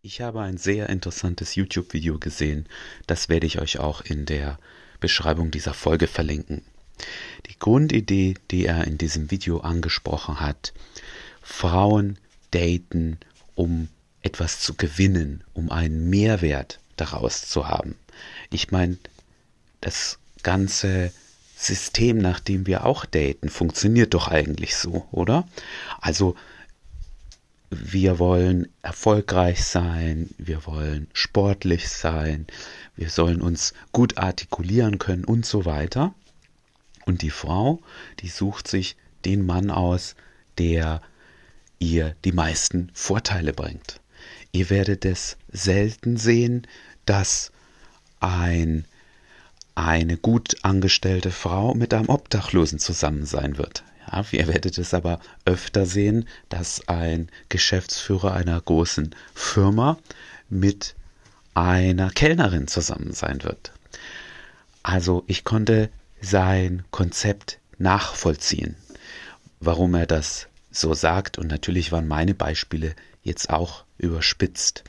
[0.00, 2.66] Ich habe ein sehr interessantes YouTube-Video gesehen,
[3.08, 4.60] das werde ich euch auch in der
[5.00, 6.62] Beschreibung dieser Folge verlinken.
[7.46, 10.72] Die Grundidee, die er in diesem Video angesprochen hat,
[11.42, 12.16] Frauen
[12.52, 13.18] daten,
[13.56, 13.88] um
[14.22, 17.96] etwas zu gewinnen, um einen Mehrwert daraus zu haben.
[18.50, 18.98] Ich meine,
[19.80, 21.12] das ganze
[21.56, 25.48] System, nach dem wir auch daten, funktioniert doch eigentlich so, oder?
[26.00, 26.36] Also
[27.70, 32.46] wir wollen erfolgreich sein, wir wollen sportlich sein,
[32.96, 36.14] wir sollen uns gut artikulieren können und so weiter.
[37.04, 37.80] Und die Frau,
[38.20, 40.14] die sucht sich den Mann aus,
[40.56, 41.02] der
[41.78, 44.00] ihr die meisten Vorteile bringt.
[44.52, 46.66] Ihr werdet es selten sehen,
[47.06, 47.52] dass
[48.20, 48.84] ein
[49.74, 53.84] eine gut angestellte Frau mit einem Obdachlosen zusammen sein wird.
[54.10, 59.98] Ja, ihr werdet es aber öfter sehen, dass ein Geschäftsführer einer großen Firma
[60.48, 60.94] mit
[61.54, 63.72] einer Kellnerin zusammen sein wird.
[64.82, 68.76] Also ich konnte sein Konzept nachvollziehen,
[69.60, 74.84] warum er das so sagt und natürlich waren meine Beispiele jetzt auch überspitzt.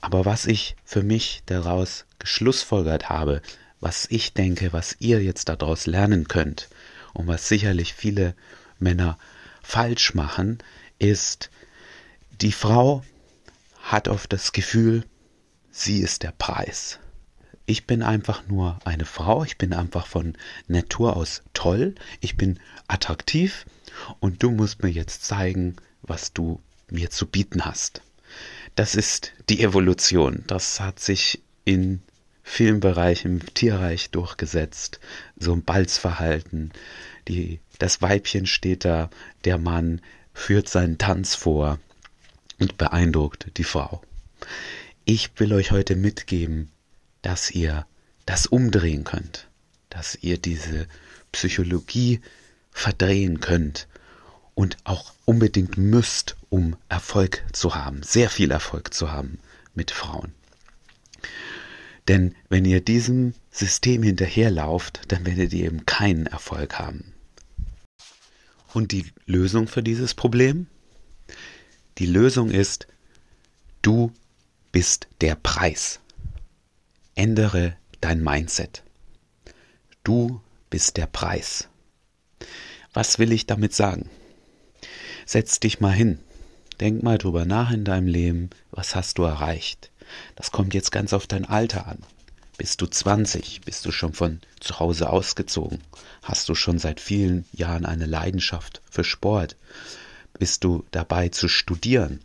[0.00, 3.42] Aber was ich für mich daraus geschlussfolgert habe,
[3.80, 6.68] was ich denke, was ihr jetzt daraus lernen könnt,
[7.16, 8.34] und was sicherlich viele
[8.78, 9.18] Männer
[9.62, 10.58] falsch machen,
[10.98, 11.50] ist,
[12.40, 13.04] die Frau
[13.82, 15.04] hat oft das Gefühl,
[15.70, 16.98] sie ist der Preis.
[17.66, 20.36] Ich bin einfach nur eine Frau, ich bin einfach von
[20.68, 23.66] Natur aus toll, ich bin attraktiv
[24.20, 28.02] und du musst mir jetzt zeigen, was du mir zu bieten hast.
[28.76, 30.44] Das ist die Evolution.
[30.46, 32.02] Das hat sich in
[32.46, 35.00] vielen Bereichen im Tierreich durchgesetzt.
[35.36, 36.70] So ein Balzverhalten.
[37.28, 39.10] Die, das Weibchen steht da,
[39.44, 40.00] der Mann
[40.32, 41.80] führt seinen Tanz vor
[42.60, 44.00] und beeindruckt die Frau.
[45.04, 46.70] Ich will euch heute mitgeben,
[47.20, 47.84] dass ihr
[48.26, 49.48] das umdrehen könnt,
[49.90, 50.86] dass ihr diese
[51.32, 52.20] Psychologie
[52.70, 53.88] verdrehen könnt
[54.54, 59.40] und auch unbedingt müsst, um Erfolg zu haben, sehr viel Erfolg zu haben
[59.74, 60.35] mit Frauen.
[62.08, 67.14] Denn wenn ihr diesem System hinterherlauft, dann werdet ihr eben keinen Erfolg haben.
[68.72, 70.66] Und die Lösung für dieses Problem?
[71.98, 72.86] Die Lösung ist,
[73.82, 74.12] du
[74.70, 76.00] bist der Preis.
[77.14, 78.82] Ändere dein Mindset.
[80.04, 80.40] Du
[80.70, 81.68] bist der Preis.
[82.92, 84.08] Was will ich damit sagen?
[85.24, 86.18] Setz dich mal hin.
[86.80, 89.90] Denk mal drüber nach in deinem Leben, was hast du erreicht?
[90.34, 91.98] Das kommt jetzt ganz auf dein Alter an.
[92.58, 93.60] Bist du 20?
[93.62, 95.80] Bist du schon von zu Hause ausgezogen?
[96.22, 99.56] Hast du schon seit vielen Jahren eine Leidenschaft für Sport?
[100.38, 102.20] Bist du dabei zu studieren?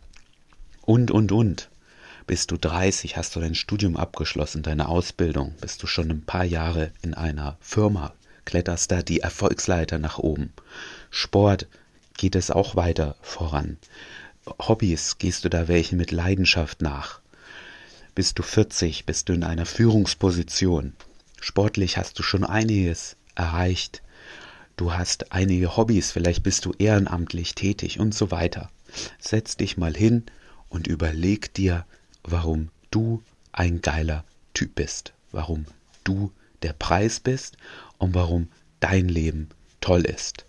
[0.82, 1.68] Und, und, und.
[2.26, 3.16] Bist du 30?
[3.16, 5.54] Hast du dein Studium abgeschlossen, deine Ausbildung?
[5.60, 8.14] Bist du schon ein paar Jahre in einer Firma?
[8.44, 10.52] Kletterst da die Erfolgsleiter nach oben?
[11.10, 11.66] Sport,
[12.16, 13.76] geht es auch weiter voran?
[14.60, 17.21] Hobbys, gehst du da welchen mit Leidenschaft nach?
[18.14, 20.92] Bist du 40, bist du in einer Führungsposition.
[21.40, 24.02] Sportlich hast du schon einiges erreicht.
[24.76, 28.70] Du hast einige Hobbys, vielleicht bist du ehrenamtlich tätig und so weiter.
[29.18, 30.24] Setz dich mal hin
[30.68, 31.86] und überleg dir,
[32.22, 35.64] warum du ein geiler Typ bist, warum
[36.04, 37.56] du der Preis bist
[37.96, 38.48] und warum
[38.80, 39.48] dein Leben
[39.80, 40.44] toll ist.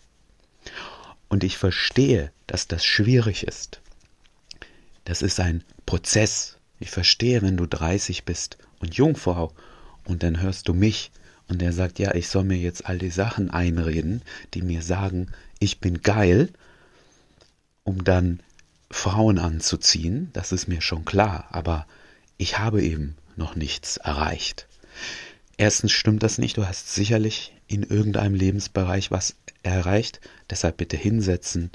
[1.30, 3.80] Und ich verstehe, dass das schwierig ist.
[5.06, 9.54] Das ist ein Prozess, ich verstehe, wenn du 30 bist und Jungfrau
[10.04, 11.12] und dann hörst du mich
[11.48, 14.22] und der sagt, ja, ich soll mir jetzt all die Sachen einreden,
[14.54, 15.30] die mir sagen,
[15.60, 16.50] ich bin geil,
[17.86, 18.42] um dann
[18.92, 21.88] Frauen anzuziehen, das ist mir schon klar, aber
[22.38, 24.68] ich habe eben noch nichts erreicht.
[25.56, 30.20] Erstens stimmt das nicht, du hast sicherlich in irgendeinem Lebensbereich was erreicht,
[30.50, 31.72] deshalb bitte hinsetzen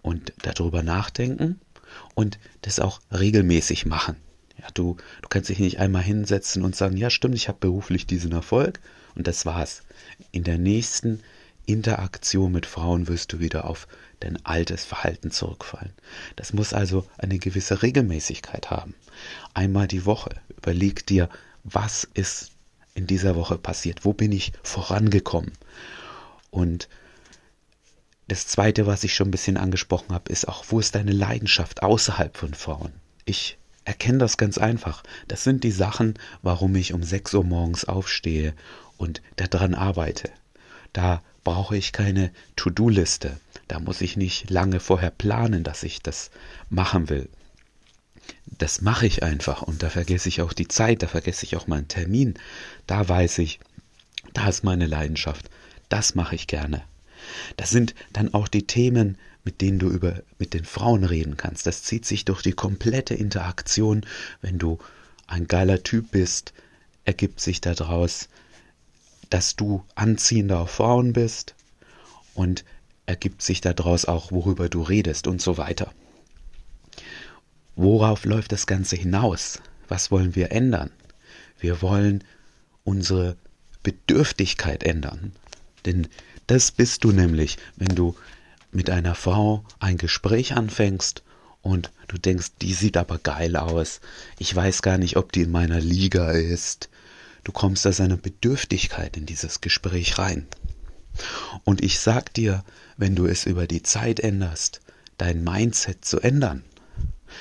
[0.00, 1.60] und darüber nachdenken
[2.14, 4.16] und das auch regelmäßig machen.
[4.58, 8.06] Ja, du, du kannst dich nicht einmal hinsetzen und sagen, ja stimmt, ich habe beruflich
[8.06, 8.80] diesen Erfolg
[9.14, 9.82] und das war's.
[10.32, 11.20] In der nächsten
[11.66, 13.86] Interaktion mit Frauen wirst du wieder auf
[14.20, 15.92] dein altes Verhalten zurückfallen.
[16.34, 18.94] Das muss also eine gewisse Regelmäßigkeit haben.
[19.54, 21.28] Einmal die Woche überleg dir,
[21.64, 22.52] was ist
[22.94, 25.52] in dieser Woche passiert, wo bin ich vorangekommen.
[26.50, 26.88] Und
[28.28, 31.82] das Zweite, was ich schon ein bisschen angesprochen habe, ist auch, wo ist deine Leidenschaft
[31.82, 32.92] außerhalb von Frauen?
[33.24, 35.02] Ich erkenne das ganz einfach.
[35.28, 38.52] Das sind die Sachen, warum ich um 6 Uhr morgens aufstehe
[38.98, 40.30] und daran arbeite.
[40.92, 43.40] Da brauche ich keine To-Do-Liste.
[43.66, 46.30] Da muss ich nicht lange vorher planen, dass ich das
[46.68, 47.30] machen will.
[48.58, 51.66] das mache ich einfach und da vergesse ich auch die Zeit, da vergesse ich auch
[51.66, 52.34] meinen Termin.
[52.86, 53.58] Da weiß ich,
[54.34, 55.48] da ist meine Leidenschaft.
[55.88, 56.82] Das mache ich gerne.
[57.56, 59.16] Das sind dann auch die Themen,
[59.48, 61.66] mit denen du über mit den Frauen reden kannst.
[61.66, 64.04] Das zieht sich durch die komplette Interaktion.
[64.42, 64.78] Wenn du
[65.26, 66.52] ein geiler Typ bist,
[67.06, 68.28] ergibt sich daraus,
[69.30, 71.54] dass du anziehender auf Frauen bist
[72.34, 72.66] und
[73.06, 75.94] ergibt sich daraus auch, worüber du redest und so weiter.
[77.74, 79.62] Worauf läuft das Ganze hinaus?
[79.88, 80.90] Was wollen wir ändern?
[81.58, 82.22] Wir wollen
[82.84, 83.38] unsere
[83.82, 85.32] Bedürftigkeit ändern.
[85.86, 86.06] Denn
[86.48, 88.14] das bist du nämlich, wenn du
[88.70, 91.22] mit einer Frau ein Gespräch anfängst
[91.62, 94.00] und du denkst, die sieht aber geil aus.
[94.38, 96.88] Ich weiß gar nicht, ob die in meiner Liga ist.
[97.44, 100.46] Du kommst aus einer Bedürftigkeit in dieses Gespräch rein.
[101.64, 102.64] Und ich sag dir,
[102.96, 104.80] wenn du es über die Zeit änderst,
[105.16, 106.64] dein Mindset zu ändern,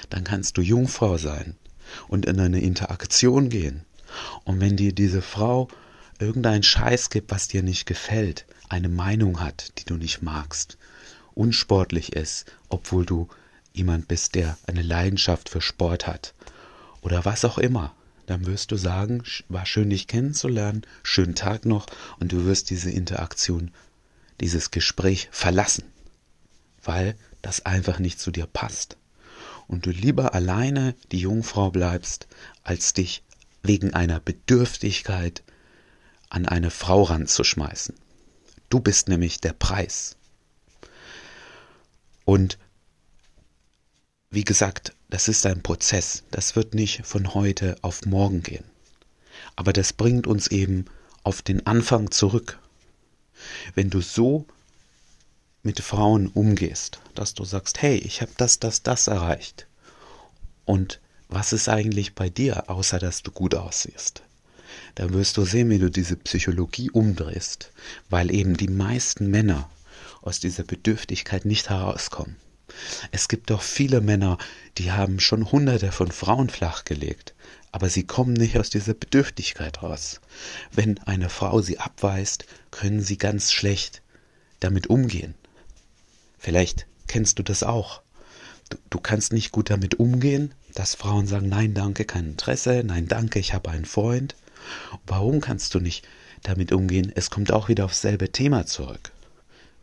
[0.09, 1.55] dann kannst du Jungfrau sein
[2.07, 3.85] und in eine Interaktion gehen.
[4.43, 5.67] Und wenn dir diese Frau
[6.19, 10.77] irgendeinen Scheiß gibt, was dir nicht gefällt, eine Meinung hat, die du nicht magst,
[11.37, 13.27] unsportlich ist, obwohl du
[13.71, 16.33] jemand bist, der eine Leidenschaft für Sport hat.
[17.01, 17.93] Oder was auch immer,
[18.25, 21.85] dann wirst du sagen, war schön dich kennenzulernen, schönen Tag noch.
[22.19, 23.71] Und du wirst diese Interaktion,
[24.41, 25.85] dieses Gespräch verlassen,
[26.83, 28.97] weil das einfach nicht zu dir passt.
[29.67, 32.27] Und du lieber alleine die Jungfrau bleibst,
[32.63, 33.23] als dich
[33.63, 35.43] wegen einer Bedürftigkeit
[36.29, 37.95] an eine Frau ranzuschmeißen.
[38.69, 40.17] Du bist nämlich der Preis.
[42.27, 42.57] Und
[44.29, 46.23] wie gesagt, das ist ein Prozess.
[46.29, 48.65] Das wird nicht von heute auf morgen gehen.
[49.55, 50.83] Aber das bringt uns eben
[51.23, 52.59] auf den Anfang zurück.
[53.75, 54.45] Wenn du so
[55.63, 59.65] mit Frauen umgehst, dass du sagst, hey, ich habe das, das, das erreicht.
[60.65, 60.99] Und
[61.29, 64.21] was ist eigentlich bei dir, außer dass du gut aussiehst?
[64.95, 67.71] Dann wirst du sehen, wie du diese Psychologie umdrehst,
[68.09, 69.69] weil eben die meisten Männer
[70.27, 72.35] aus dieser Bedürftigkeit nicht herauskommen.
[73.11, 74.37] Es gibt doch viele Männer,
[74.77, 77.33] die haben schon hunderte von Frauen flachgelegt,
[77.71, 80.19] aber sie kommen nicht aus dieser Bedürftigkeit raus.
[80.71, 84.01] Wenn eine Frau sie abweist, können sie ganz schlecht
[84.59, 85.33] damit umgehen.
[86.37, 88.01] Vielleicht kennst du das auch.
[88.69, 93.07] Du, du, kannst nicht gut damit umgehen, dass Frauen sagen, nein, danke, kein Interesse, nein,
[93.07, 94.35] danke, ich habe einen Freund.
[95.05, 96.05] Warum kannst du nicht
[96.43, 97.11] damit umgehen?
[97.15, 99.11] Es kommt auch wieder aufs selbe Thema zurück.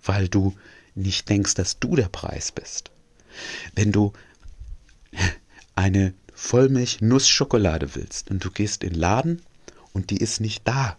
[0.04, 0.56] Weil du
[0.94, 2.90] nicht denkst, dass du der Preis bist.
[3.74, 4.12] Wenn du
[5.74, 9.42] eine Vollmilch-Nuss-Schokolade willst und du gehst in den Laden
[9.92, 10.96] und die ist nicht da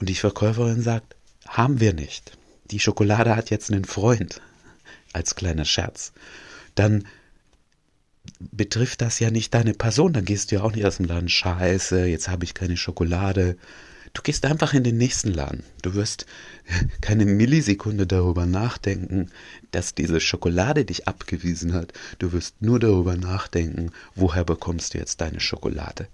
[0.00, 1.16] und die Verkäuferin sagt,
[1.46, 2.38] haben wir nicht
[2.70, 4.40] die Schokolade hat jetzt einen Freund,
[5.12, 6.12] als kleiner Scherz,
[6.74, 7.06] dann
[8.38, 10.12] betrifft das ja nicht deine Person.
[10.12, 13.56] Dann gehst du ja auch nicht aus dem Laden, scheiße, jetzt habe ich keine Schokolade.
[14.12, 15.64] Du gehst einfach in den nächsten Laden.
[15.82, 16.26] Du wirst
[17.00, 19.30] keine Millisekunde darüber nachdenken,
[19.70, 21.92] dass diese Schokolade dich abgewiesen hat.
[22.18, 26.08] Du wirst nur darüber nachdenken, woher bekommst du jetzt deine Schokolade.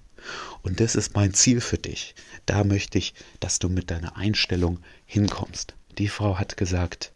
[0.62, 2.14] Und das ist mein Ziel für dich.
[2.46, 5.75] Da möchte ich, dass du mit deiner Einstellung hinkommst.
[5.99, 7.12] Die Frau hat gesagt,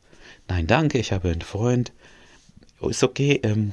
[0.49, 1.93] nein, danke, ich habe einen Freund.
[2.81, 3.73] Ist okay, ähm,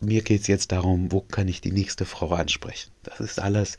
[0.00, 2.90] mir geht es jetzt darum, wo kann ich die nächste Frau ansprechen.
[3.02, 3.78] Das ist alles,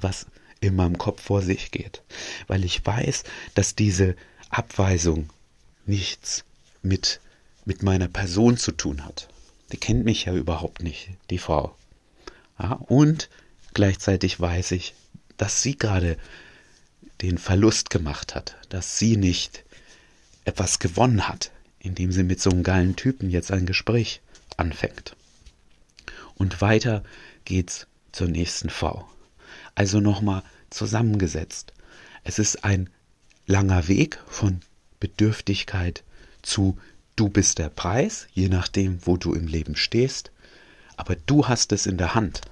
[0.00, 0.26] was
[0.60, 2.02] in meinem Kopf vor sich geht.
[2.46, 3.24] Weil ich weiß,
[3.54, 4.14] dass diese
[4.50, 5.30] Abweisung
[5.86, 6.44] nichts
[6.82, 7.20] mit,
[7.64, 9.28] mit meiner Person zu tun hat.
[9.72, 11.76] Die kennt mich ja überhaupt nicht, die Frau.
[12.58, 13.30] Ja, und
[13.74, 14.94] gleichzeitig weiß ich,
[15.36, 16.18] dass sie gerade
[17.22, 19.64] den Verlust gemacht hat, dass sie nicht
[20.44, 24.20] etwas gewonnen hat, indem sie mit so einem geilen Typen jetzt ein Gespräch
[24.56, 25.16] anfängt.
[26.34, 27.04] Und weiter
[27.44, 29.08] geht's zur nächsten Frau.
[29.80, 31.72] Also nochmal zusammengesetzt.
[32.22, 32.90] Es ist ein
[33.46, 34.60] langer Weg von
[35.00, 36.04] Bedürftigkeit
[36.42, 36.76] zu
[37.16, 40.32] du bist der Preis, je nachdem, wo du im Leben stehst,
[40.98, 42.42] aber du hast es in der Hand.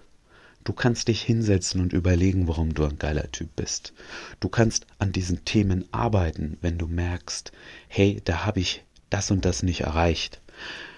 [0.65, 3.93] Du kannst dich hinsetzen und überlegen, warum du ein geiler Typ bist.
[4.41, 7.53] Du kannst an diesen Themen arbeiten, wenn du merkst,
[7.89, 10.41] hey, da habe ich das und das nicht erreicht.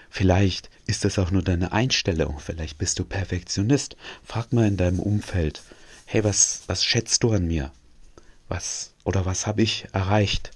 [0.09, 3.97] Vielleicht ist es auch nur deine Einstellung, vielleicht bist du Perfektionist.
[4.23, 5.61] Frag mal in deinem Umfeld,
[6.11, 7.71] hey, was, was schätzt du an mir?
[8.49, 10.51] Was oder was habe ich erreicht?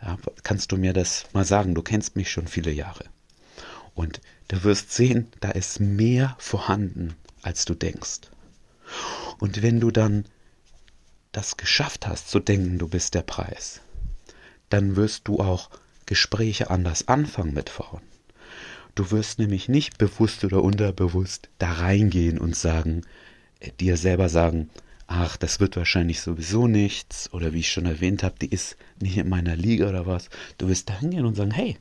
[0.00, 1.74] Ja, kannst du mir das mal sagen?
[1.74, 3.04] Du kennst mich schon viele Jahre.
[3.94, 8.22] Und du wirst sehen, da ist mehr vorhanden, als du denkst.
[9.38, 10.24] Und wenn du dann
[11.30, 13.82] das geschafft hast zu denken, du bist der Preis,
[14.70, 15.68] dann wirst du auch
[16.06, 18.00] Gespräche anders anfangen mit Frauen.
[18.94, 23.02] Du wirst nämlich nicht bewusst oder unterbewusst da reingehen und sagen,
[23.72, 24.70] dir selber sagen,
[25.06, 29.18] ach, das wird wahrscheinlich sowieso nichts oder wie ich schon erwähnt habe, die ist nicht
[29.18, 30.30] in meiner Liga oder was.
[30.58, 31.76] Du wirst da hingehen und sagen, hey,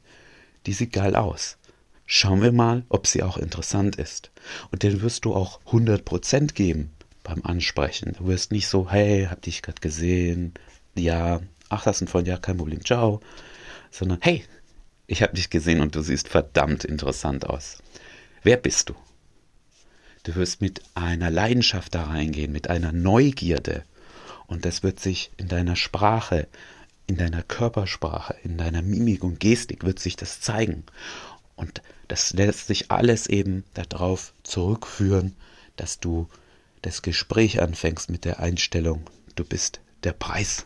[0.66, 1.58] die sieht geil aus.
[2.06, 4.32] Schauen wir mal, ob sie auch interessant ist.
[4.72, 6.92] Und dann wirst du auch 100% geben
[7.24, 8.14] beim Ansprechen.
[8.18, 10.54] Du wirst nicht so, hey, hab dich gerade gesehen,
[10.96, 13.22] ja, ach, das ist ein Freund, ja, kein Problem, ciao.
[13.90, 14.44] Sondern, hey,
[15.08, 17.78] ich habe dich gesehen und du siehst verdammt interessant aus.
[18.44, 18.96] Wer bist du?
[20.24, 23.84] Du wirst mit einer Leidenschaft da reingehen, mit einer Neugierde.
[24.48, 26.48] Und das wird sich in deiner Sprache,
[27.08, 30.84] in deiner Körpersprache, in deiner Mimik und Gestik wird sich das zeigen.
[31.56, 35.36] Und das lässt sich alles eben darauf zurückführen,
[35.76, 36.30] dass du
[36.82, 39.04] das Gespräch anfängst mit der Einstellung,
[39.36, 40.64] du bist der Preis.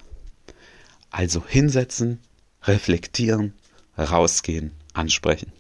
[1.09, 2.19] Also hinsetzen,
[2.63, 3.53] reflektieren,
[3.97, 5.51] rausgehen, ansprechen.